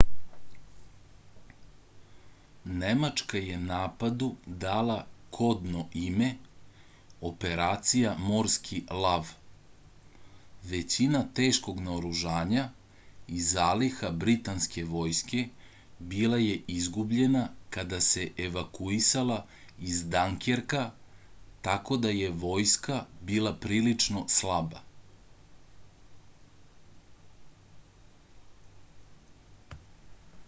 nemačka 2.81 3.37
je 3.45 3.55
napadu 3.61 4.27
dala 4.63 4.95
kodno 5.37 5.83
ime 6.01 6.27
operacija 7.29 8.13
morski 8.25 8.81
lav 9.05 9.31
većina 10.73 11.21
teškog 11.39 11.79
naoružanja 11.87 12.65
i 13.27 13.41
zaliha 13.53 14.11
britanske 14.25 14.83
vojske 14.97 15.43
bila 16.13 16.37
je 16.43 16.57
izgubljena 16.77 17.43
kada 17.77 18.01
se 18.11 18.25
evakuisala 18.47 19.39
iz 19.91 20.03
denkerka 20.15 20.83
tako 21.69 21.97
da 22.05 22.09
je 22.21 22.31
vojska 22.47 23.01
bila 23.31 23.53
prilično 23.67 24.25
slaba 24.27 24.81